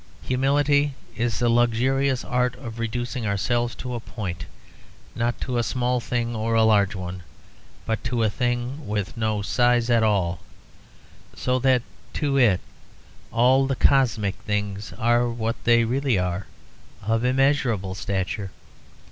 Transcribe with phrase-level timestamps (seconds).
[0.23, 4.47] Humility is the luxurious art of reducing ourselves to a point,
[5.13, 7.21] not to a small thing or a large one,
[7.85, 10.39] but to a thing with no size at all,
[11.35, 11.83] so that
[12.13, 12.61] to it
[13.31, 16.47] all the cosmic things are what they really are
[17.03, 18.49] of immeasurable stature.